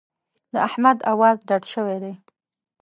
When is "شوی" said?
1.73-1.97